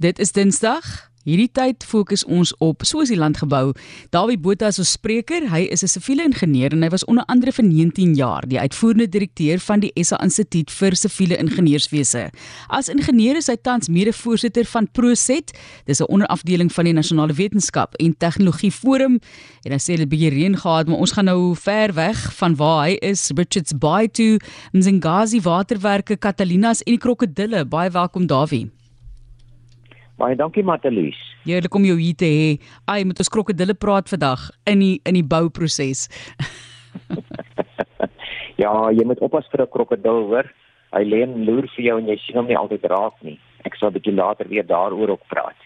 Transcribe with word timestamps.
Dit 0.00 0.18
is 0.18 0.30
Dinsdag. 0.32 0.86
Hierdie 1.28 1.50
tyd 1.52 1.84
fokus 1.84 2.22
ons 2.24 2.54
op 2.64 2.86
soos 2.88 3.10
die 3.12 3.18
land 3.20 3.36
gebou. 3.42 3.74
Dawie 4.16 4.38
Botha 4.40 4.70
is 4.72 4.78
ons 4.80 4.94
spreker. 4.96 5.44
Hy 5.52 5.68
is 5.68 5.84
'n 5.84 5.92
siviele 5.92 6.24
ingenieur 6.24 6.72
en 6.72 6.82
hy 6.82 6.88
was 6.88 7.04
onder 7.04 7.24
andere 7.28 7.52
vir 7.52 7.64
19 7.64 8.14
jaar 8.14 8.40
die 8.48 8.58
uitvoerende 8.58 9.08
direkteur 9.08 9.58
van 9.58 9.80
die 9.80 9.92
SA 10.02 10.16
Instituut 10.22 10.70
vir 10.70 10.96
Siviele 10.96 11.36
Ingenieurswese. 11.36 12.30
As 12.70 12.88
ingenieur 12.88 13.36
is 13.36 13.48
hy 13.48 13.56
tans 13.56 13.88
mede-voorsitter 13.88 14.64
van 14.64 14.88
Proset. 14.90 15.52
Dis 15.84 16.00
'n 16.00 16.08
onderafdeling 16.08 16.72
van 16.72 16.84
die 16.84 16.94
Nasionale 16.94 17.34
Wetenskap 17.34 17.94
en 17.96 18.16
Tegnologie 18.16 18.72
Forum. 18.72 19.20
En 19.64 19.72
hy 19.72 19.78
sê 19.78 19.96
dit 19.98 20.08
bietjie 20.08 20.30
reën 20.30 20.56
gehad, 20.56 20.88
maar 20.88 20.98
ons 20.98 21.12
gaan 21.12 21.26
nou 21.26 21.54
ver 21.54 21.92
weg 21.92 22.34
van 22.36 22.56
waar 22.56 22.86
hy 22.86 22.96
is, 23.02 23.30
Richards 23.34 23.78
Bay 23.78 24.08
to 24.08 24.38
Mzingazi 24.72 25.40
Waterwerke, 25.40 26.16
Catalinas 26.16 26.82
en 26.84 26.92
die 26.92 26.98
krokodille. 26.98 27.66
Baie 27.66 27.90
welkom 27.90 28.26
Dawie. 28.26 28.79
Baie 30.20 30.36
dankie 30.36 30.64
Matelies. 30.66 31.16
Heerlik 31.46 31.74
om 31.74 31.84
jou 31.88 31.96
hier 31.96 32.16
te 32.20 32.28
hê. 32.28 32.48
Ai, 32.92 33.06
met 33.08 33.20
ons 33.22 33.32
krokodille 33.32 33.72
praat 33.72 34.10
vandag 34.12 34.50
in 34.68 34.82
die 34.84 34.96
in 35.08 35.16
die 35.16 35.24
bouproses. 35.24 36.08
ja, 38.62 38.72
jy 38.92 39.06
moet 39.08 39.22
oppas 39.24 39.48
vir 39.52 39.64
'n 39.64 39.72
krokodil 39.72 40.28
hoor. 40.28 40.52
Hy 40.92 41.02
lê 41.08 41.22
en 41.24 41.44
loer 41.48 41.70
vir 41.72 41.84
jou 41.86 41.96
en 42.02 42.12
jy 42.12 42.18
sien 42.20 42.36
hom 42.36 42.52
nie 42.52 42.58
altyd 42.58 42.84
raak 42.92 43.16
nie. 43.24 43.38
Ek 43.64 43.80
sal 43.80 43.88
'n 43.88 43.96
bietjie 43.96 44.12
later 44.12 44.48
weer 44.48 44.66
daaroor 44.66 45.16
ook 45.16 45.24
praat. 45.32 45.56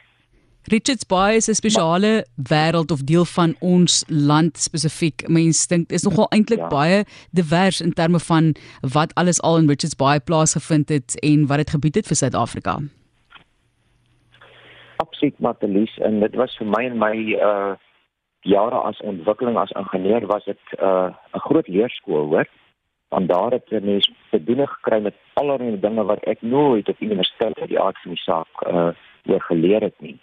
Richards 0.70 1.04
Bay 1.04 1.36
is 1.36 1.50
'n 1.50 1.58
spesiale 1.58 2.24
wêreld 2.38 2.92
of 2.92 3.02
deel 3.02 3.24
van 3.24 3.56
ons 3.60 4.04
land 4.08 4.56
spesifiek. 4.56 5.28
Mens 5.28 5.66
dink 5.66 5.90
is 5.90 6.04
nogal 6.04 6.30
eintlik 6.30 6.62
ja. 6.62 6.68
baie 6.68 7.04
divers 7.32 7.80
in 7.80 7.92
terme 7.92 8.20
van 8.20 8.54
wat 8.80 9.14
alles 9.14 9.42
al 9.42 9.58
in 9.58 9.68
Richards 9.68 9.96
Bay 9.96 10.20
plaasgevind 10.20 10.88
het 10.88 11.18
en 11.22 11.46
wat 11.46 11.58
dit 11.58 11.70
gebied 11.70 11.94
het 11.94 12.06
vir 12.06 12.16
Suid-Afrika 12.16 12.78
absoluut 15.04 15.38
Matelies 15.46 15.96
en 16.08 16.20
dit 16.24 16.34
was 16.40 16.56
vir 16.60 16.70
my 16.76 16.84
en 16.90 16.98
my 17.06 17.16
uh 17.50 17.74
jare 18.44 18.80
as 18.90 19.00
ontwikkeling 19.10 19.56
as 19.56 19.72
ingenieur 19.80 20.26
was 20.32 20.44
dit 20.44 20.76
uh 20.78 21.10
'n 21.34 21.44
groot 21.48 21.68
leerskool 21.68 22.26
hoor 22.32 22.48
want 23.14 23.28
daar 23.28 23.52
het 23.56 23.70
jy 23.70 23.80
mens 23.80 24.10
bedoeling 24.30 24.70
gekry 24.70 25.00
met 25.00 25.16
allerlei 25.40 25.80
dinge 25.80 26.04
wat 26.04 26.24
ek 26.32 26.42
nooit 26.42 26.88
op 26.88 27.00
universiteit 27.00 27.58
uit 27.58 27.72
die 27.72 27.80
aard 27.80 27.98
van 28.02 28.16
die 28.16 28.24
saak 28.28 28.66
uh 28.66 28.92
oor 29.26 29.40
geleer 29.40 29.80
het 29.80 30.00
nie. 30.04 30.18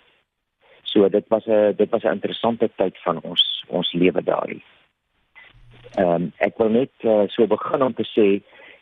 So 0.83 1.09
dit 1.09 1.25
was 1.27 1.45
'n 1.45 1.73
dit 1.75 1.89
was 1.89 2.03
'n 2.03 2.15
interessante 2.17 2.69
tyd 2.75 2.97
van 3.05 3.21
ons 3.21 3.63
ons 3.67 3.93
lewe 3.93 4.23
daarin. 4.23 4.61
Ehm 5.95 6.09
um, 6.09 6.33
ek 6.37 6.57
wil 6.57 6.69
net 6.69 6.91
uh, 7.03 7.23
so 7.27 7.47
begin 7.47 7.81
om 7.83 7.93
te 7.93 8.07
sê 8.15 8.27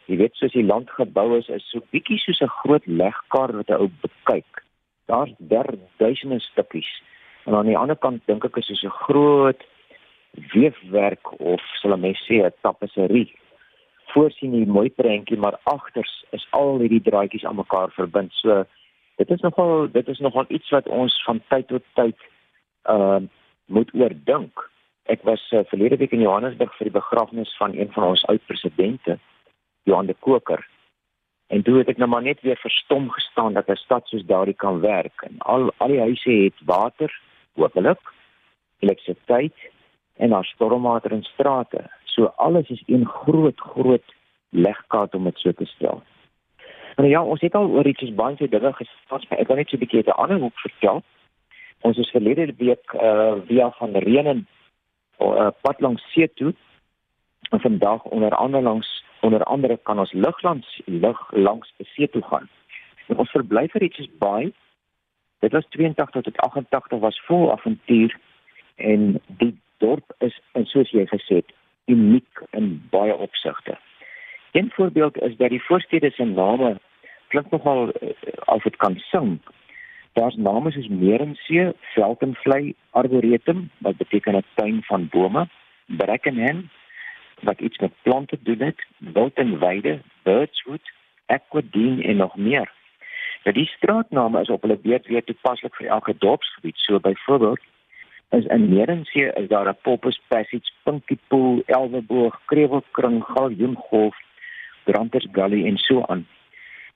jy 0.05 0.15
weet 0.17 0.35
soos 0.35 0.52
die 0.52 0.65
land 0.65 0.89
gebou 0.89 1.37
is 1.37 1.47
is 1.47 1.69
so 1.69 1.79
bietjie 1.91 2.17
soos 2.17 2.41
'n 2.41 2.55
groot 2.61 2.85
legkaart 2.85 3.55
wat 3.59 3.69
'n 3.69 3.81
ou 3.81 3.89
bekyk 4.02 4.63
daar's 5.09 5.33
duisende 5.97 6.39
stukkies. 6.39 6.89
En 7.45 7.55
aan 7.55 7.65
die 7.65 7.77
ander 7.77 7.97
kant 7.97 8.21
dink 8.25 8.45
ek 8.45 8.57
is 8.61 8.67
dit 8.67 8.83
'n 8.83 8.99
groot 9.05 9.61
weefwerk 10.53 11.39
of 11.39 11.61
sal 11.81 11.97
mens 11.97 12.19
sê 12.27 12.45
'n 12.45 12.53
tapisserie. 12.61 13.33
Voorsien 14.13 14.53
jy 14.53 14.65
mooi 14.65 14.89
prentjie, 14.89 15.37
maar 15.37 15.59
agters 15.63 16.25
is 16.31 16.47
al 16.52 16.80
hierdie 16.80 17.02
draadjies 17.02 17.45
aan 17.45 17.55
mekaar 17.55 17.91
verbind. 17.91 18.33
So 18.33 18.65
dit 19.17 19.30
is 19.30 19.41
nogal 19.41 19.91
dit 19.91 20.07
is 20.07 20.19
nogal 20.19 20.45
iets 20.47 20.69
wat 20.69 20.87
ons 20.87 21.23
van 21.23 21.41
tyd 21.49 21.67
tot 21.67 21.83
tyd 21.93 22.17
uh 22.85 23.21
moet 23.65 23.93
oordink. 23.93 24.69
Ek 25.03 25.21
was 25.23 25.41
uh, 25.52 25.59
verlede 25.69 25.97
week 25.97 26.11
in 26.11 26.21
Johannesburg 26.21 26.73
vir 26.77 26.89
die 26.89 26.99
begrafnis 26.99 27.57
van 27.57 27.73
een 27.73 27.91
van 27.93 28.03
ons 28.03 28.25
oud 28.25 28.45
presidente, 28.45 29.19
Johan 29.83 30.05
de 30.05 30.15
Koker. 30.19 30.65
En 31.50 31.64
toe 31.66 31.78
het 31.78 31.88
ek 31.89 31.97
nou 31.97 32.09
maar 32.09 32.22
net 32.22 32.42
weer 32.45 32.58
verstom 32.61 33.09
gestaan 33.09 33.53
dat 33.53 33.69
'n 33.69 33.75
stad 33.75 34.08
soos 34.08 34.25
daardie 34.25 34.55
kan 34.55 34.80
werk. 34.80 35.22
En 35.22 35.36
al 35.38 35.72
al 35.78 35.88
die 35.88 36.00
huise 36.00 36.31
het 36.31 36.59
water, 36.66 37.22
hopelik, 37.53 38.00
elektrisiteit 38.80 39.58
en 40.17 40.30
daar 40.30 40.45
stormwater 40.45 41.11
in 41.11 41.23
strate. 41.23 41.89
So 42.03 42.25
alles 42.25 42.70
is 42.70 42.83
een 42.86 43.05
groot 43.05 43.59
groot 43.59 44.14
legkaart 44.49 45.15
om 45.15 45.23
dit 45.23 45.38
so 45.38 45.52
te 45.52 45.65
stel. 45.65 46.04
En 46.95 47.08
ja, 47.08 47.23
ons 47.23 47.42
het 47.42 47.55
al 47.55 47.67
oor 47.67 47.88
iets 47.88 48.14
baie 48.14 48.36
se 48.36 48.49
dinge 48.49 48.73
gesels, 48.73 49.27
maar 49.27 49.39
ek 49.39 49.48
wil 49.48 49.55
net 49.55 49.70
so 49.70 49.76
'n 49.76 49.80
bietjie 49.80 50.04
'n 50.05 50.21
ander 50.21 50.39
hoek 50.39 50.59
vertel. 50.59 51.04
Ons 51.82 51.98
is 51.98 52.09
verlede 52.09 52.54
week 52.58 52.93
uh 52.93 53.33
via 53.48 53.71
van 53.71 53.92
Renen 53.95 54.48
uh, 55.20 55.48
pad 55.61 55.80
langs 55.80 56.11
see 56.11 56.33
toe 56.33 56.54
en 57.49 57.59
vandag 57.59 58.04
onder 58.04 58.36
andere 58.36 58.64
langs 58.64 59.04
onder 59.19 59.43
andere 59.43 59.80
kan 59.83 59.99
ons 59.99 60.13
luglands 60.13 60.81
lug 60.85 61.19
langs 61.31 61.73
die 61.77 61.87
see 61.93 62.09
toe 62.09 62.21
gaan. 62.21 62.49
En 63.07 63.17
ons 63.17 63.31
verblyf 63.31 63.71
vir 63.71 63.83
iets 63.83 63.97
is 63.97 64.09
baie. 64.21 64.53
Dit 65.39 65.52
was 65.52 65.65
82 65.69 66.21
tot 66.21 66.37
88 66.37 66.99
was 66.99 67.21
vol 67.27 67.52
avontuur 67.52 68.17
en 68.75 69.21
die 69.27 69.53
dorp 69.77 70.13
is 70.17 70.35
en 70.52 70.65
soos 70.65 70.91
jy 70.91 71.05
gesê 71.08 71.41
het 71.41 71.53
uniek 71.85 72.43
in 72.52 72.75
baie 72.91 73.15
opsigte. 73.15 73.77
Een 74.52 74.71
voorbeeld 74.73 75.17
is 75.21 75.37
dat 75.37 75.49
die 75.49 75.63
voorstede 75.63 76.11
se 76.11 76.23
name 76.23 76.77
klink 77.27 77.49
nogal 77.49 77.89
uh, 78.02 78.09
of 78.45 78.63
dit 78.63 78.75
kan 78.75 78.97
sing. 78.97 79.39
Daar's 80.13 80.35
name 80.35 80.71
soos 80.71 80.87
Merensee, 80.87 81.71
Veldenvlei, 81.93 82.73
Arboretum 82.89 83.69
wat 83.77 83.97
beteken 83.97 84.35
'n 84.35 84.43
tuin 84.55 84.83
van 84.83 85.08
bome, 85.09 85.47
Brackenham 85.85 86.69
wat 87.42 87.60
iets 87.60 87.77
met 87.77 87.92
plante 88.02 88.38
doen 88.42 88.60
het, 88.60 88.86
wild 88.98 89.33
en 89.33 89.60
weide, 89.60 90.02
birdswood, 90.23 90.92
aquadine 91.26 92.04
en 92.04 92.16
nog 92.16 92.36
meer. 92.36 92.72
Nou 93.44 93.55
die 93.55 93.66
straatname 93.66 94.42
is 94.42 94.50
op 94.50 94.61
hulle 94.61 94.77
beurt 94.77 95.08
weer 95.08 95.23
toepaslik 95.23 95.76
vir 95.76 95.88
elke 95.88 96.16
dorpsgebied. 96.17 96.77
So 96.77 97.00
byvoorbeeld 97.00 97.60
is 98.30 98.45
in 98.45 98.70
Merensee 98.70 99.32
is 99.33 99.48
daar 99.48 99.70
'n 99.70 99.77
Poppers 99.82 100.22
Passage, 100.27 100.72
Pinkie 100.83 101.20
Pool, 101.27 101.64
Elweboog, 101.66 102.42
Krewelkring, 102.45 103.23
Galjoengolf, 103.23 104.17
Branders 104.83 105.27
Gully 105.32 105.66
en 105.66 105.77
so 105.77 106.04
aan. 106.06 106.27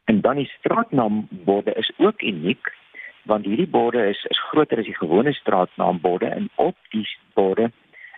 En 0.03 0.21
dan 0.21 0.35
die 0.35 0.51
straatnaamborde 0.57 1.73
is 1.73 1.91
ook 1.97 2.21
uniek 2.21 2.73
want 3.23 3.45
hierdie 3.45 3.67
borde 3.67 4.07
is 4.07 4.25
is 4.29 4.39
groter 4.49 4.77
as 4.77 4.85
die 4.85 4.97
gewone 4.97 5.33
straatnaamborde 5.33 6.25
en 6.25 6.49
op 6.55 6.75
die 6.89 7.07
borde 7.33 7.71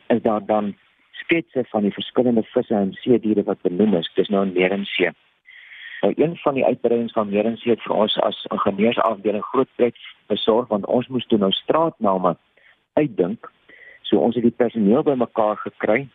is 0.08 0.22
daar 0.22 0.46
dan 0.46 0.76
sketse 1.26 1.66
van 1.70 1.86
die 1.86 1.94
verskillende 1.94 2.44
visse 2.54 2.76
en 2.76 2.94
see 3.02 3.20
diere 3.20 3.44
wat 3.44 3.62
benoem 3.66 3.98
is. 4.00 4.10
Dis 4.16 4.30
nou 4.34 4.46
in 4.46 4.54
Merensee. 4.54 5.12
Nou 6.02 6.14
een 6.16 6.38
van 6.38 6.54
die 6.54 6.66
uitbreidings 6.66 7.14
van 7.14 7.30
Merensee 7.30 7.74
het 7.74 7.82
vir 7.82 7.96
ons 7.96 8.18
as 8.22 8.44
ingenieursafdeling 8.54 9.44
groot 9.44 9.70
pret 9.76 9.98
besorg 10.30 10.70
want 10.70 10.86
ons 10.86 11.08
moes 11.08 11.26
toe 11.32 11.40
nou 11.42 11.52
straatname 11.52 12.36
uitdink. 12.94 13.50
So 14.06 14.22
ons 14.22 14.38
het 14.38 14.46
die 14.46 14.54
personeel 14.54 15.04
bymekaar 15.04 15.58
gekry 15.64 16.06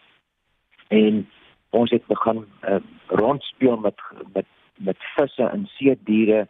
en 0.94 1.24
ons 1.70 1.90
het 1.90 2.06
begin 2.06 2.44
uh, 2.44 2.78
rondspeel 3.06 3.76
met 3.76 3.98
met 4.34 4.46
met 4.76 4.96
visse 5.16 5.44
en 5.44 5.66
see 5.76 5.98
diere 6.04 6.46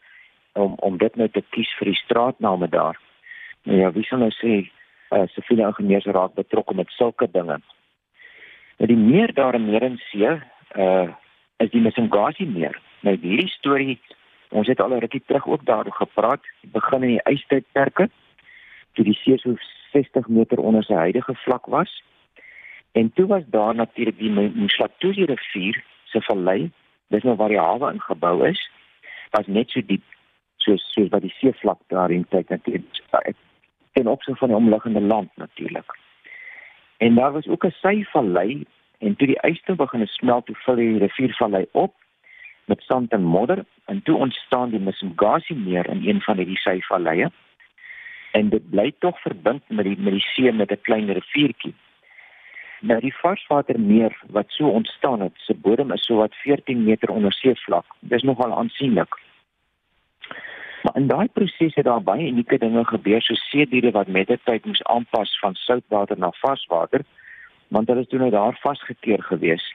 om 0.53 0.75
om 0.75 0.99
dit 0.99 1.17
nou 1.17 1.29
te 1.29 1.43
kies 1.51 1.73
vir 1.79 1.93
die 1.93 2.01
straatname 2.05 2.69
daar. 2.69 3.01
Nou 3.65 3.79
ja, 3.79 3.91
wie 3.93 4.05
sou 4.05 4.21
nou 4.21 4.31
sê 4.37 4.55
uh, 4.61 5.27
siviele 5.35 5.67
ingenieurs 5.67 6.09
raak 6.17 6.35
betrokke 6.35 6.75
met 6.75 6.93
sulke 6.97 7.29
dinge? 7.33 7.61
Nou 8.81 8.89
die 8.89 8.97
meer 8.97 9.35
daar 9.37 9.55
in 9.55 9.69
Merensee, 9.69 10.41
uh 10.77 11.09
is 11.61 11.69
die 11.71 11.81
Msingasi 11.85 12.47
meer. 12.49 12.79
Nou 13.05 13.13
hierdie 13.21 13.51
storie, 13.53 13.99
ons 14.49 14.69
het 14.73 14.81
al 14.81 14.95
'n 14.97 15.01
rukkie 15.05 15.23
terug 15.27 15.47
ook 15.47 15.65
daaroor 15.65 15.93
gepraat, 15.93 16.41
begin 16.73 17.03
in 17.03 17.09
die 17.09 17.27
ystydperke 17.33 18.09
toe 18.93 19.05
die 19.05 19.19
see 19.23 19.39
so 19.39 19.55
60 19.93 20.29
meter 20.29 20.59
onder 20.59 20.83
sy 20.83 20.95
huidige 20.95 21.35
vlak 21.35 21.67
was. 21.67 22.03
En 22.93 23.13
toe 23.13 23.27
was 23.27 23.43
daar 23.47 23.75
natuurlik 23.75 24.19
die 24.19 24.31
Mshlatuzi 24.31 25.25
rivier 25.25 25.85
se 26.05 26.21
vallei, 26.21 26.71
dis 27.09 27.23
nou 27.23 27.37
waar 27.37 27.49
die 27.49 27.61
hawe 27.61 27.93
ingebou 27.93 28.49
is, 28.49 28.71
was 29.31 29.47
net 29.47 29.71
so 29.71 29.81
diep 29.81 30.03
soos 30.57 30.93
soos 30.93 31.09
wat 31.09 31.23
die 31.23 31.35
seevlak 31.39 31.79
daar 31.87 32.11
in 32.11 32.27
tyd 32.29 32.49
natuurlik 32.49 33.37
en 33.93 34.07
opsig 34.07 34.39
van 34.39 34.49
die 34.49 34.57
omliggende 34.57 35.01
land 35.01 35.31
natuurlik. 35.35 35.99
En 37.01 37.15
daar 37.15 37.33
was 37.33 37.49
ook 37.49 37.65
'n 37.65 37.77
syvallei 37.81 38.65
en 38.99 39.17
toe 39.17 39.27
die 39.27 39.43
ystee 39.51 39.77
begin 39.77 40.07
smelt, 40.07 40.47
toe 40.47 40.57
vul 40.57 40.75
die 40.75 40.99
riviervallei 40.99 41.67
op 41.73 41.95
met 42.65 42.83
sand 42.83 43.13
en 43.13 43.23
modder 43.23 43.65
en 43.85 44.03
toe 44.03 44.17
ontstaan 44.17 44.71
die 44.71 44.81
Msingasi 44.81 45.55
meer 45.55 45.89
in 45.89 46.09
een 46.09 46.21
van 46.21 46.37
hierdie 46.37 46.59
syvalleie. 46.59 47.31
En 48.33 48.49
dit 48.49 48.71
bly 48.71 48.93
tog 48.99 49.21
verbind 49.21 49.63
met 49.69 49.85
die 49.85 49.99
met 49.99 50.13
die 50.13 50.27
see 50.33 50.53
met 50.53 50.71
'n 50.71 50.81
klein 50.83 51.13
riviertjie. 51.13 51.75
Nou 52.81 53.01
die 53.01 53.15
varswatermeer 53.15 54.21
wat 54.27 54.49
so 54.49 54.69
ontstaan 54.69 55.21
het, 55.21 55.33
se 55.37 55.55
bodem 55.55 55.93
is 55.93 56.05
so 56.05 56.17
wat 56.17 56.35
14 56.35 56.85
meter 56.85 57.11
onder 57.11 57.33
seevlak. 57.33 57.87
Dis 57.99 58.23
nogal 58.23 58.57
aansienlik. 58.57 59.19
Maar 60.83 60.97
in 60.97 61.07
daai 61.07 61.29
proses 61.29 61.75
het 61.75 61.85
daar 61.85 62.03
baie 62.03 62.27
unieke 62.27 62.59
dinge 62.59 62.85
gebeur, 62.85 63.23
so 63.23 63.35
see 63.35 63.67
diere 63.69 63.91
wat 63.91 64.09
met 64.09 64.31
die 64.33 64.39
tyd 64.45 64.65
moes 64.65 64.83
aanpas 64.83 65.39
van 65.41 65.55
soutwater 65.55 66.19
na 66.19 66.31
varswater, 66.41 67.05
want 67.69 67.89
hulle 67.89 68.01
is 68.01 68.09
toe 68.09 68.19
nou 68.19 68.31
daar 68.31 68.57
vasgekeer 68.63 69.23
gewees. 69.23 69.75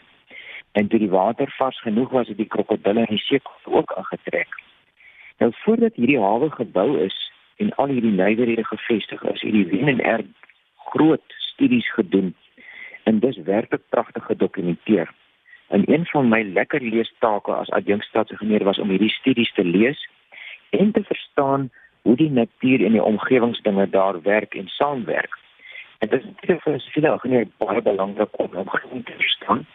En 0.72 0.88
toe 0.88 1.00
die 1.00 1.10
water 1.10 1.54
vars 1.57 1.81
genoeg 1.81 2.10
was, 2.10 2.28
het 2.28 2.38
die 2.38 2.50
krokodille 2.50 3.06
en 3.06 3.13
die 3.13 3.22
see 3.22 3.42
ook 3.63 3.94
aangetrek. 3.94 4.57
Nou 5.38 5.52
voordat 5.62 5.96
hierdie 5.96 6.19
hawe 6.19 6.50
gebou 6.52 6.90
is, 7.04 7.16
en 7.56 7.75
al 7.75 7.94
hierdie 7.94 8.12
nywerhede 8.12 8.66
gevestig 8.66 9.24
is, 9.24 9.42
het 9.42 9.52
die 9.52 9.68
WNR 9.72 10.25
groot 10.90 11.38
studies 11.52 11.92
gedoen 11.94 12.34
en 13.04 13.19
dis 13.19 13.38
werklik 13.38 13.81
pragtig 13.90 14.25
gedokumenteer. 14.25 15.13
En 15.68 15.92
een 15.92 16.06
van 16.06 16.30
my 16.30 16.42
lekker 16.44 16.81
leestake 16.81 17.52
as 17.54 17.69
adjunkstaatsingenieur 17.69 18.63
was 18.63 18.80
om 18.80 18.90
hierdie 18.90 19.13
studies 19.13 19.54
te 19.54 19.63
lees 19.63 20.02
en 20.77 20.92
te 20.92 21.04
verstaan 21.04 21.69
hoe 22.01 22.16
die 22.16 22.30
natuur 22.30 22.86
en 22.86 22.92
die 22.92 23.04
omgewingsdinge 23.04 23.89
daar 23.89 24.22
werk 24.22 24.54
en 24.54 24.68
saamwerk. 24.68 25.38
En 26.00 26.10
dit 26.10 26.24
is 26.24 26.62
vir 26.63 26.80
siviele 26.80 27.12
ingenieur 27.12 27.48
baie 27.57 27.81
belangrik 27.81 28.39
om 28.39 28.50
om 28.92 29.04
te 29.04 29.18
verstaan 29.18 29.66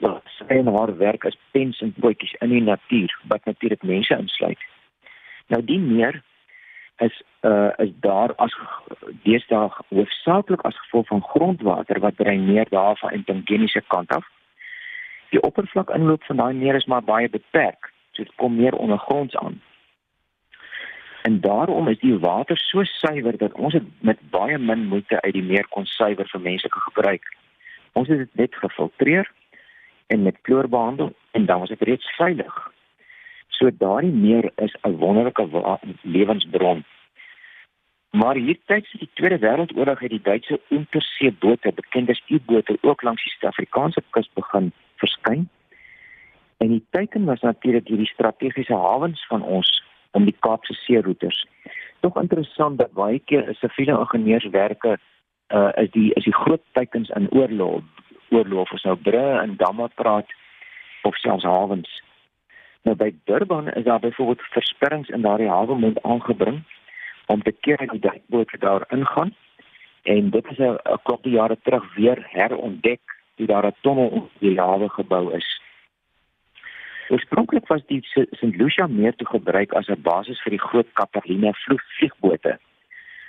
wat 0.00 0.22
sy 0.36 0.44
en 0.58 0.70
haar 0.74 0.96
werk 0.98 1.24
as 1.24 1.36
pens 1.50 1.80
en 1.80 1.92
bootjies 1.96 2.34
in 2.44 2.50
die 2.50 2.62
natuur 2.62 3.12
wat 3.30 3.44
natuurlik 3.44 3.82
mense 3.82 4.16
insluit. 4.16 4.64
Nou 5.46 5.60
die 5.64 5.78
meer 5.78 6.22
is 7.02 7.22
uh 7.42 7.70
is 7.84 7.92
daar 8.00 8.34
as 8.34 8.54
deesdae 9.22 9.70
hoofsaaklik 9.88 10.62
as 10.64 10.78
gevolg 10.78 11.06
van 11.06 11.22
grondwater 11.22 12.00
wat 12.00 12.16
dreineer 12.16 12.66
daarvan 12.70 13.12
in 13.12 13.24
Tangeniese 13.24 13.82
kant 13.86 14.10
af. 14.10 14.26
Die 15.30 15.42
oppervlak 15.42 15.90
inloop 15.90 16.24
van 16.24 16.36
daai 16.36 16.54
meer 16.54 16.74
is 16.74 16.86
maar 16.86 17.02
baie 17.02 17.28
beperk. 17.28 17.92
So 18.12 18.22
dit 18.22 18.34
kom 18.36 18.56
meer 18.56 18.74
ondergronds 18.74 19.36
aan. 19.36 19.60
En 21.24 21.40
daarom 21.40 21.88
is 21.88 21.98
die 21.98 22.18
water 22.18 22.58
so 22.58 22.82
suiwer 22.84 23.36
dat 23.38 23.52
ons 23.52 23.72
dit 23.72 23.84
met 24.00 24.18
baie 24.30 24.58
min 24.58 24.86
moeite 24.88 25.20
uit 25.22 25.32
die 25.32 25.42
meer 25.42 25.66
kon 25.72 25.86
suiwer 25.88 26.28
vir 26.28 26.40
menslike 26.40 26.80
gebruik. 26.86 27.30
Ons 27.92 28.10
het 28.12 28.18
dit 28.18 28.34
net 28.40 28.58
gefiltreer 28.60 29.30
en 30.12 30.22
met 30.22 30.40
kloor 30.40 30.68
behandel 30.68 31.14
en 31.30 31.46
dan 31.46 31.62
was 31.62 31.72
dit 31.72 31.86
reeds 31.88 32.10
veilig. 32.16 32.58
So 33.48 33.70
daardie 33.78 34.12
meer 34.12 34.50
is 34.56 34.76
'n 34.82 34.98
wonderlike 35.00 35.78
lewensbron. 36.02 36.84
Maar 38.10 38.36
hier 38.36 38.58
tydens 38.66 38.92
die 38.92 39.10
Tweede 39.14 39.38
Wêreldoorlog 39.38 39.98
het 39.98 40.10
die 40.10 40.22
Duitse 40.22 40.60
onderseebote, 40.68 41.72
bekend 41.72 42.10
as 42.10 42.22
U-bote, 42.28 42.78
ook 42.80 43.02
langs 43.02 43.24
die 43.24 43.32
Suid-Afrikaanse 43.32 44.02
kus 44.10 44.30
begin 44.34 44.72
verskyn. 44.96 45.48
En 46.56 46.68
die 46.68 46.84
teiken 46.90 47.24
was 47.24 47.40
natuurlik 47.40 47.88
hierdie 47.88 48.12
strategiese 48.12 48.74
hawens 48.74 49.26
van 49.26 49.42
ons 49.42 49.83
om 50.14 50.24
die 50.24 50.36
Kaapse 50.46 50.74
seeroetes. 50.74 51.46
Tog 52.00 52.16
interessant 52.20 52.78
dat 52.78 52.92
baie 52.92 53.18
keer 53.18 53.48
is 53.48 53.58
siviele 53.58 53.98
ingenieurswerke 53.98 54.98
uh 55.48 55.70
is 55.82 55.90
die 55.90 56.10
is 56.14 56.24
die 56.24 56.34
groot 56.34 56.62
teikens 56.72 57.10
in 57.18 57.28
oorlog, 57.30 57.82
oorlog 58.30 58.72
of 58.72 58.82
nou 58.82 58.96
brûe 58.96 59.38
en 59.40 59.56
damme 59.56 59.88
praat 59.94 60.30
of 61.02 61.16
selfs 61.16 61.44
hawens. 61.44 62.02
Nou 62.84 62.96
by 62.96 63.10
Durban 63.24 63.68
is 63.72 63.84
daar 63.84 64.00
byvoorbeeld 64.00 64.46
versperrings 64.56 65.08
in 65.08 65.22
daardie 65.22 65.48
hawe 65.48 65.74
moet 65.74 66.02
aangebring 66.02 66.62
om 67.26 67.42
te 67.42 67.52
keer 67.52 67.76
dat 67.76 67.90
die 67.90 68.00
duikbote 68.00 68.58
daar 68.58 68.84
ingaan. 68.88 69.34
En 70.02 70.30
dit 70.30 70.46
is 70.50 70.58
'n 70.58 70.78
klop 71.02 71.24
jare 71.24 71.58
terug 71.62 71.94
weer 71.94 72.26
herontdek 72.30 73.00
toe 73.36 73.46
daar 73.46 73.66
'n 73.66 73.76
tonnel 73.80 74.08
op 74.08 74.30
die 74.38 74.60
hawe 74.60 74.88
gebou 74.88 75.34
is. 75.34 75.60
Oorspronklik 77.08 77.66
was 77.68 77.82
die 77.86 78.00
St. 78.02 78.56
Lucia 78.56 78.86
meer 78.86 79.14
te 79.16 79.26
gebruik 79.26 79.72
as 79.72 79.88
'n 79.88 80.02
basis 80.02 80.40
vir 80.42 80.50
die 80.50 80.64
groot 80.68 80.92
Catalina 80.92 81.52
vliegbote. 81.52 82.58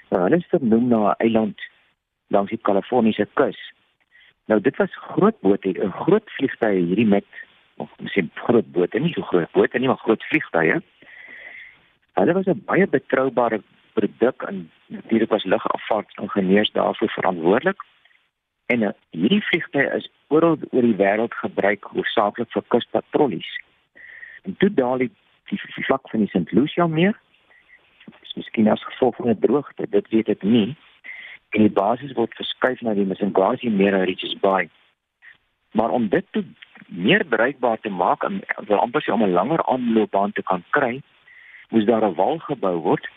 Nou, 0.10 0.22
hulle 0.24 0.38
is 0.38 0.48
vernoem 0.50 0.88
na 0.88 1.12
'n 1.12 1.16
eiland 1.18 1.60
langs 2.27 2.50
die 2.50 2.62
Kaliforniese 2.62 3.27
kus. 3.33 3.60
Nou 4.45 4.62
dit 4.62 4.77
was 4.77 4.95
groot 4.95 5.39
bote, 5.42 5.69
'n 5.69 5.92
groot 5.92 6.30
vliegtye 6.38 6.86
hierdie 6.88 7.07
met 7.07 7.25
of 7.77 7.89
miskien 8.00 8.31
groot 8.33 8.72
bote, 8.72 9.00
nie 9.00 9.13
so 9.13 9.22
groot 9.22 9.51
bote 9.51 9.80
nie, 9.80 9.88
maar 9.88 10.04
groot 10.06 10.24
vliegtye. 10.24 10.81
Hulle 12.13 12.33
was 12.33 12.48
'n 12.48 12.63
baie 12.66 12.88
betroubare 12.88 13.62
produk 13.94 14.44
en 14.44 14.72
natuurlik 14.88 15.30
was 15.30 15.44
lugafvaartingenieurs 15.44 16.72
daarvoor 16.72 17.10
verantwoordelik. 17.10 17.83
En 18.65 18.81
uh, 18.81 18.89
hierdie 19.09 19.44
vliegtye 19.45 19.83
is 19.97 20.09
oral 20.27 20.57
oor 20.71 20.81
die 20.88 20.97
wêreld 20.97 21.33
gebruik 21.41 21.85
hoofsaaklik 21.94 22.50
vir 22.53 22.65
kuspatrollies. 22.73 23.51
En 24.44 24.56
toe 24.62 24.71
daal 24.73 25.03
die, 25.06 25.12
die 25.51 25.59
vlak 25.85 26.09
van 26.09 26.25
die 26.25 26.31
St. 26.33 26.51
Lucia 26.51 26.88
meer. 26.88 27.13
Dis 28.21 28.33
miskien 28.39 28.69
as 28.71 28.83
gevolg 28.89 29.15
van 29.21 29.29
'n 29.29 29.39
droogte, 29.39 29.89
dit 29.89 30.09
weet 30.09 30.29
ek 30.29 30.44
nie. 30.44 30.75
En 31.50 31.62
die 31.62 31.75
basis 31.81 32.13
word 32.13 32.33
verskuif 32.33 32.81
na 32.81 32.94
die 32.94 33.06
Msingasi 33.06 33.69
meer 33.69 33.94
en 33.94 34.06
Richards 34.06 34.39
Bay. 34.39 34.69
Maar 35.71 35.89
om 35.89 36.09
dit 36.09 36.25
te 36.31 36.44
meer 36.88 37.25
bereikbaar 37.27 37.79
te 37.79 37.89
maak 37.89 38.23
en 38.23 38.41
wil 38.67 38.79
amper 38.79 39.01
sy 39.01 39.12
om 39.12 39.23
'n 39.23 39.38
langer 39.38 39.63
aanloopbaan 39.65 40.31
te 40.31 40.44
kan 40.44 40.63
kry, 40.69 41.01
moes 41.69 41.85
daar 41.85 42.06
'n 42.06 42.15
wal 42.15 42.38
gebou 42.39 42.75
word 42.81 43.07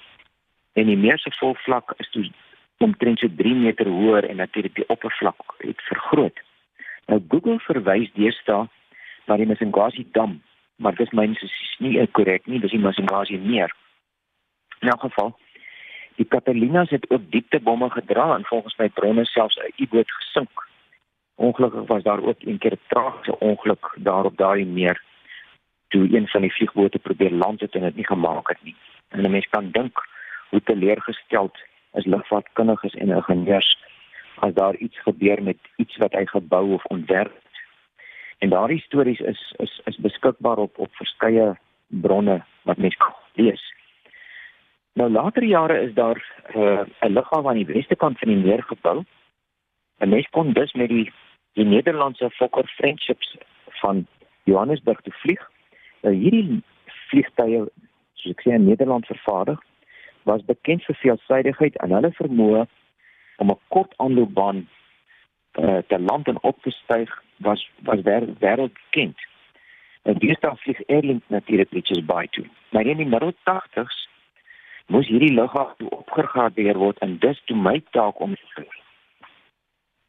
en 0.72 0.86
die 0.86 0.96
meer 0.96 1.18
se 1.18 1.30
volvlak 1.30 1.94
is 1.96 2.10
toe 2.10 2.30
omtrent 2.78 3.19
so 3.19 3.28
3 3.36 3.54
meter 3.54 3.86
hoër 3.86 4.28
en 4.28 4.36
natuurlik 4.36 4.75
die 4.75 4.88
oppervlak 4.88 5.54
het 5.58 5.82
vergroot. 5.82 6.40
Nou 7.06 7.22
Google 7.28 7.58
verwys 7.58 8.12
deesdae 8.14 8.69
na 9.26 9.36
die 9.36 9.46
Msingasi 9.46 10.06
dam, 10.12 10.38
maar 10.76 10.94
dis 10.94 11.10
myns 11.10 11.42
is 11.42 11.76
nie 11.78 12.06
korrek 12.12 12.46
nie, 12.46 12.60
dis 12.60 12.70
die 12.70 12.82
Msingasi 12.82 13.38
meer. 13.38 13.75
In 14.80 14.88
elk 14.88 15.00
geval, 15.00 15.34
die 16.16 16.26
Catalinas 16.26 16.90
het 16.90 17.10
ook 17.10 17.30
dieptebomme 17.30 17.90
gedra 17.90 18.34
en 18.34 18.44
volgens 18.44 18.76
my 18.76 18.88
bronne 18.88 19.24
selfs 19.24 19.56
'n 19.56 19.72
U-boot 19.82 20.10
gesink. 20.10 20.66
Ongelukkig 21.34 21.86
was 21.86 22.02
daar 22.02 22.22
ook 22.22 22.38
een 22.40 22.58
keer 22.58 22.72
'n 22.72 22.86
tragiese 22.88 23.38
ongeluk 23.38 23.94
daar 23.96 24.24
op 24.24 24.36
daai 24.36 24.64
meer 24.64 25.02
toe 25.88 26.16
een 26.16 26.28
van 26.28 26.40
die 26.40 26.52
vliegbote 26.52 26.98
probeer 26.98 27.31
land 27.31 27.60
het 27.60 27.74
en 27.74 27.81
dit 27.81 27.96
nie 27.96 28.06
gemaak 28.06 28.48
het 28.48 28.62
nie. 28.62 28.76
En 29.08 29.24
'n 29.24 29.31
mens 29.31 29.48
kan 29.48 29.70
dink 29.70 30.08
hoe 30.48 30.62
teleurgesteld 30.62 31.58
as 31.93 32.05
lugvaartkundiges 32.05 32.94
en 32.94 33.11
ingenieurs 33.11 33.76
as 34.38 34.55
daar 34.55 34.76
iets 34.76 35.02
gebeur 35.02 35.43
met 35.43 35.58
iets 35.76 35.96
wat 35.96 36.12
hy 36.12 36.25
gebou 36.26 36.73
of 36.73 36.85
ontwerp. 36.85 37.35
En 38.38 38.50
daardie 38.50 38.81
stories 38.81 39.20
is 39.20 39.55
is 39.56 39.81
is 39.85 39.96
beskikbaar 39.96 40.58
op 40.58 40.79
op 40.79 40.94
verskeie 40.94 41.56
bronne 41.87 42.44
wat 42.62 42.76
mens 42.76 42.96
kan 42.96 43.14
lees. 43.35 43.62
Nou 44.93 45.11
later 45.11 45.44
jare 45.44 45.81
is 45.81 45.94
daar 45.94 46.19
uh, 46.55 46.81
'n 47.00 47.12
lughawe 47.12 47.49
aan 47.49 47.62
die 47.62 47.73
weste 47.75 47.96
kant 47.96 48.19
van 48.19 48.29
die 48.29 48.37
meer 48.37 48.62
gebou. 48.62 49.05
En 49.99 50.08
mens 50.08 50.29
kon 50.31 50.52
dus 50.52 50.73
met 50.73 50.88
die 50.88 51.12
die 51.52 51.64
Nederlandse 51.64 52.31
Fokker 52.31 52.67
Friendships 52.67 53.37
van 53.67 54.06
Johannesburg 54.44 55.00
te 55.00 55.11
vlieg. 55.11 55.50
Nou 56.00 56.14
hierdie 56.14 56.62
vliegtye 57.08 57.67
soos 58.14 58.34
ek 58.34 58.41
sê 58.41 58.55
in 58.55 58.67
Nederland 58.67 59.06
vervaardig 59.06 59.61
was 60.30 60.44
bekend 60.50 60.84
vir 60.88 60.98
veelsidigheid 61.02 61.78
en 61.84 61.94
hulle 61.96 62.12
vermoë 62.20 62.67
om 63.43 63.50
'n 63.50 63.60
kort 63.74 63.94
aanloopbaan 63.96 64.67
uh, 65.62 65.79
te 65.91 65.98
land 65.98 66.29
en 66.29 66.43
op 66.43 66.62
te 66.62 66.70
styg 66.70 67.10
was 67.36 67.70
was 67.88 68.00
wêreldbekend. 68.43 69.19
En 70.03 70.14
die 70.19 70.29
eerste 70.29 70.53
vlieg 70.56 70.81
Airlink 70.86 71.22
natuurlik 71.26 71.70
Richards 71.70 72.05
Bay 72.05 72.26
toe. 72.31 72.46
Maar 72.70 72.86
in 72.86 72.96
die 72.96 73.06
middel 73.06 73.32
80s 73.32 73.96
moes 74.86 75.06
hierdie 75.06 75.34
lughawe 75.34 75.91
opgegradeer 75.91 76.79
word 76.79 76.98
en 76.98 77.19
dis 77.19 77.41
toe 77.44 77.56
my 77.56 77.82
taak 77.91 78.20
om 78.20 78.34
te 78.34 78.46
voer. 78.55 78.76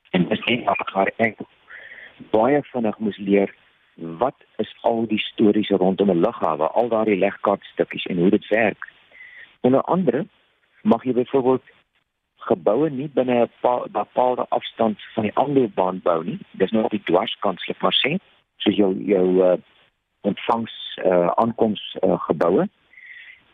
En 0.10 0.28
dis 0.30 0.46
net 0.46 0.68
afgaar 0.68 1.12
ek 1.18 1.42
baie 2.32 2.62
vinnig 2.72 3.00
moes 3.00 3.18
leer 3.18 3.52
wat 4.22 4.46
is 4.64 4.72
al 4.88 5.06
die 5.08 5.20
stories 5.20 5.70
rondom 5.70 6.12
'n 6.12 6.22
lughawe, 6.26 6.68
al 6.68 6.88
daardie 6.88 7.20
legkaartstukkies 7.20 8.06
en 8.06 8.18
hoe 8.18 8.30
dit 8.30 8.48
werk. 8.48 8.88
Onder 9.62 9.82
andere 9.82 10.26
mag 10.82 11.04
jy 11.04 11.14
byvoorbeeld 11.14 11.64
geboue 12.50 12.90
nie 12.90 13.10
binne 13.14 13.36
'n 13.44 13.92
bepaalde 13.92 14.46
afstand 14.50 14.98
van 15.14 15.24
die 15.24 15.36
aanloopbaan 15.36 16.00
bou 16.04 16.24
nie. 16.24 16.40
Dis 16.52 16.72
nou 16.72 16.84
op 16.84 16.92
die 16.92 17.04
dwarskant 17.04 17.60
sê 17.60 17.74
maar 17.80 17.98
sê, 18.04 18.18
soos 18.58 18.76
jou 18.76 18.94
jou 19.04 19.28
uh, 19.44 19.58
ontvangs 20.22 20.74
uh, 21.06 21.28
aankoms 21.36 21.98
uh, 22.04 22.20
geboue. 22.20 22.68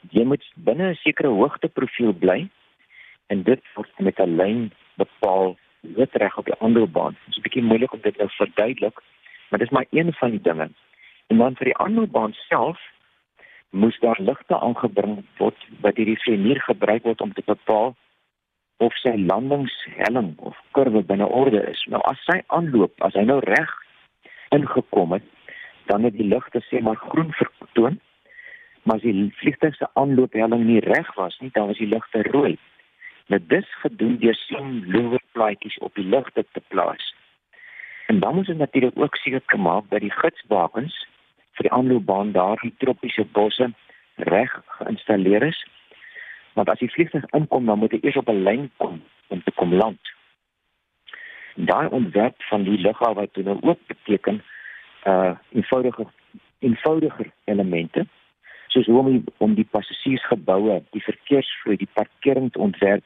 Jy 0.09 0.23
moet 0.23 0.45
binne 0.55 0.89
'n 0.89 1.01
sekere 1.01 1.27
hoogteprofiel 1.27 2.13
bly 2.13 2.49
en 3.27 3.43
dit 3.43 3.61
word 3.75 3.99
met 3.99 4.19
'n 4.19 4.35
lyn 4.35 4.71
bepaal 4.95 5.57
wat 5.81 6.13
reg 6.13 6.37
op 6.37 6.45
die 6.45 6.59
aanloopbaan. 6.59 7.17
Dit 7.25 7.27
is 7.27 7.37
'n 7.37 7.41
bietjie 7.41 7.63
moeilik 7.63 7.93
om 7.93 8.01
dit 8.01 8.17
nou 8.17 8.29
verduidelik, 8.29 9.01
maar 9.49 9.59
dis 9.59 9.69
maar 9.69 9.85
een 9.89 10.13
van 10.13 10.29
die 10.29 10.41
dinge. 10.41 10.69
En 11.27 11.37
dan 11.37 11.55
vir 11.55 11.65
die 11.65 11.77
aanloopbaan 11.77 12.33
self 12.33 12.79
moes 13.75 13.99
daar 13.99 14.19
ligte 14.19 14.59
aangebring 14.59 15.19
word 15.37 15.67
wat 15.83 15.99
hierdie 15.99 16.19
vlieënier 16.23 16.61
gebruik 16.63 17.03
word 17.03 17.21
om 17.21 17.33
te 17.35 17.43
bepaal 17.45 17.95
of 18.83 18.95
sy 18.99 19.13
landingshelling 19.19 20.33
of 20.49 20.57
kurwe 20.77 21.01
binne 21.03 21.27
orde 21.27 21.61
is. 21.71 21.81
Nou 21.91 22.01
as 22.09 22.19
sy 22.27 22.41
aanloop, 22.57 22.95
as 23.07 23.15
hy 23.19 23.23
nou 23.27 23.39
reg 23.43 23.71
ingekom 24.55 25.15
het, 25.15 25.27
dan 25.91 26.07
het 26.07 26.15
die 26.17 26.27
ligte 26.27 26.61
sê 26.67 26.81
maar 26.83 26.99
groen 27.11 27.31
vertoon. 27.39 27.99
Maar 28.83 28.99
as 29.01 29.07
die 29.07 29.31
vliegtuig 29.41 29.75
se 29.79 29.87
aanloophelling 29.99 30.65
nie 30.67 30.81
reg 30.85 31.11
was 31.17 31.37
nie, 31.41 31.51
dan 31.53 31.71
was 31.71 31.81
die 31.81 31.89
ligte 31.89 32.23
rooi. 32.31 32.55
Nou 33.33 33.39
dis 33.51 33.69
gedoen 33.81 34.17
deur 34.21 34.37
slim 34.37 34.83
loerplaatjies 34.93 35.77
op 35.87 35.95
die 35.97 36.05
ligte 36.05 36.45
te 36.51 36.61
plaas. 36.67 37.13
En 38.07 38.19
dan 38.19 38.35
moet 38.35 38.49
ons 38.49 38.57
natuurlik 38.57 38.99
ook 38.99 39.15
seker 39.15 39.41
gemaak 39.45 39.89
dat 39.89 40.03
die 40.05 40.13
gidsbakens 40.13 40.99
vir 41.55 41.67
die 41.67 41.71
aanloopbaan 41.71 42.31
daar 42.31 42.59
die 42.61 42.73
tropiese 42.77 43.25
bosse 43.37 43.71
reg 44.15 44.51
geïnstalleer 44.79 45.43
is. 45.43 45.59
Want 46.53 46.69
as 46.69 46.79
die 46.79 46.91
vliegtuig 46.91 47.25
inkom, 47.35 47.65
dan 47.65 47.79
moet 47.79 47.91
hy 47.91 47.99
eers 48.01 48.19
op 48.21 48.29
'n 48.29 48.43
lyn 48.43 48.69
kom 48.77 49.01
om 49.27 49.43
te 49.43 49.51
kom 49.51 49.73
land. 49.73 49.99
Daai 51.55 51.87
ontwerp 51.87 52.43
van 52.43 52.63
die 52.63 52.77
lughawe 52.77 53.21
het 53.21 53.45
nou 53.45 53.57
ook 53.61 53.79
beteken 53.87 54.43
uh 55.07 55.33
eenvoudiger 55.51 56.07
eenvoudiger 56.59 57.31
elemente 57.43 58.07
soos 58.67 58.85
hoe 58.85 58.99
om 58.99 59.11
die, 59.11 59.23
om 59.37 59.53
die 59.55 59.67
passasiersgeboue, 59.71 60.81
die 60.91 61.03
verkeersvloei, 61.03 61.77
die 61.79 61.91
parkering 61.93 62.51
te 62.51 62.59
ontwerp 62.59 63.03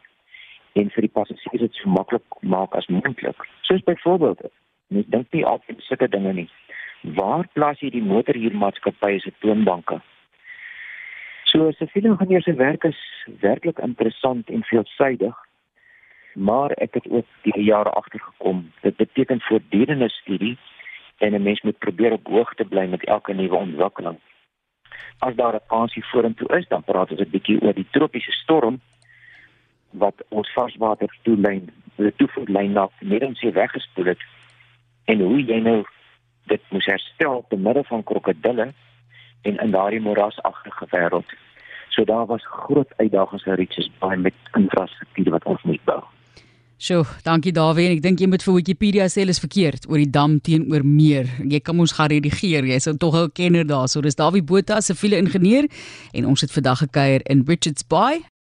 en 0.80 0.90
vir 0.94 1.06
die 1.06 1.14
passasiers 1.14 1.62
dit 1.66 1.78
so 1.78 1.90
maklik 1.94 2.40
maak 2.42 2.76
as 2.78 2.88
moontlik. 2.88 3.46
Soos 3.68 3.84
byvoorbeeld, 3.86 4.42
mens 4.88 5.10
dink 5.14 5.30
nie 5.36 5.46
altyd 5.46 5.82
sulke 5.86 6.10
dinge 6.10 6.34
nie. 6.34 6.48
Waar 7.02 7.48
plaas 7.54 7.80
jy 7.80 7.90
die 7.90 8.04
motorhuurmaatskappye 8.04 9.20
se 9.20 9.32
toonbanke? 9.40 10.02
So 11.48 11.72
siviele 11.78 12.12
ingenieur 12.12 12.44
se 12.44 12.54
werk 12.54 12.84
is 12.84 13.00
werklik 13.42 13.80
interessant 13.80 14.50
en 14.50 14.64
veelsidig. 14.64 15.36
Maar 16.36 16.72
ek 16.72 16.94
het 17.00 17.08
ook 17.10 17.26
die 17.48 17.64
jare 17.64 17.90
agtergekom. 17.90 18.72
Dit 18.82 18.96
beteken 18.96 19.42
voortdurende 19.42 20.10
studie 20.10 20.58
en 21.18 21.34
'n 21.34 21.44
mens 21.44 21.62
moet 21.62 21.78
probeer 21.78 22.12
op 22.12 22.28
hoogte 22.28 22.66
bly 22.66 22.86
met 22.86 23.04
elke 23.04 23.34
nuwe 23.34 23.56
ontwikkeling. 23.56 24.20
As 25.20 25.36
daar 25.36 25.56
'n 25.56 25.68
kansie 25.68 26.06
vorentoe 26.06 26.58
is, 26.58 26.68
dan 26.68 26.84
praat 26.84 27.12
ons 27.12 27.20
'n 27.20 27.30
bietjie 27.30 27.62
oor 27.62 27.74
die 27.74 27.88
tropiese 27.92 28.32
storm 28.32 28.82
wat 29.90 30.16
ons 30.30 30.54
varswater 30.54 31.18
toelyn, 31.22 31.70
die 31.96 32.16
toevoerlyn 32.16 32.72
na 32.72 32.90
Middelsee 33.00 33.52
weggespoel 33.52 34.06
het 34.06 34.22
en 35.06 35.20
hoe 35.20 35.46
jy 35.46 35.60
nou 35.60 35.86
dit 36.50 36.72
moes 36.74 36.86
herstel 36.90 37.44
te 37.50 37.58
midde 37.58 37.84
van 37.88 38.04
krokodille 38.04 38.72
en 39.42 39.58
in 39.64 39.72
daardie 39.72 40.02
moerasagtige 40.04 40.88
wêreld. 40.92 41.36
So 41.90 42.06
daar 42.06 42.26
was 42.26 42.46
groot 42.46 42.92
uitdagings 42.98 43.44
vir 43.44 43.56
Richards 43.56 43.92
Bay 44.00 44.18
met 44.18 44.34
infrastruktuur 44.58 45.32
wat 45.38 45.46
ons 45.46 45.64
moet 45.64 45.84
bou. 45.90 46.02
Sjoe, 46.80 47.04
dankie 47.26 47.52
Dawie 47.52 47.90
en 47.90 47.98
ek 47.98 48.04
dink 48.06 48.22
jy 48.24 48.30
moet 48.32 48.44
vir 48.46 48.56
Wikipedia 48.56 49.10
sê 49.12 49.26
alles 49.26 49.42
verkeerd 49.44 49.90
oor 49.90 50.00
die 50.00 50.12
dam 50.16 50.38
teenoor 50.40 50.86
meer. 50.88 51.28
Jy 51.44 51.60
kan 51.60 51.80
ons 51.84 51.92
gaan 51.98 52.08
redigeer. 52.08 52.64
Jy's 52.64 52.88
tog 53.02 53.16
'n 53.20 53.32
kenner 53.36 53.68
daarso. 53.68 54.02
Dis 54.02 54.16
Dawie 54.16 54.42
Botha, 54.42 54.80
siviele 54.80 55.18
ingenieur 55.18 55.68
en 56.14 56.26
ons 56.26 56.42
het 56.42 56.52
vandag 56.52 56.80
gekuier 56.80 57.22
in 57.28 57.44
Richards 57.46 57.84
Bay 57.84 58.24